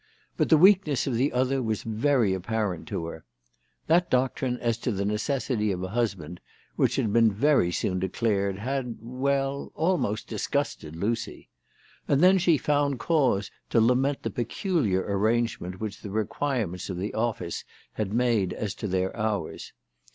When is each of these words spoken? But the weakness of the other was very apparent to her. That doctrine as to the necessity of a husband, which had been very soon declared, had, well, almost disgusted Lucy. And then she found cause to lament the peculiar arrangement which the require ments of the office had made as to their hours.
But 0.35 0.49
the 0.49 0.57
weakness 0.57 1.05
of 1.05 1.13
the 1.13 1.31
other 1.31 1.61
was 1.61 1.83
very 1.83 2.33
apparent 2.33 2.87
to 2.87 3.05
her. 3.05 3.23
That 3.85 4.09
doctrine 4.09 4.57
as 4.57 4.79
to 4.79 4.91
the 4.91 5.05
necessity 5.05 5.71
of 5.71 5.83
a 5.83 5.89
husband, 5.89 6.41
which 6.75 6.95
had 6.95 7.13
been 7.13 7.31
very 7.31 7.71
soon 7.71 7.99
declared, 7.99 8.57
had, 8.57 8.97
well, 8.99 9.71
almost 9.75 10.27
disgusted 10.27 10.95
Lucy. 10.95 11.49
And 12.07 12.19
then 12.21 12.39
she 12.39 12.57
found 12.57 12.97
cause 12.97 13.51
to 13.69 13.79
lament 13.79 14.23
the 14.23 14.31
peculiar 14.31 15.01
arrangement 15.01 15.79
which 15.79 16.01
the 16.01 16.09
require 16.09 16.65
ments 16.65 16.89
of 16.89 16.97
the 16.97 17.13
office 17.13 17.63
had 17.93 18.11
made 18.11 18.53
as 18.53 18.73
to 18.81 18.87
their 18.87 19.15
hours. 19.15 19.71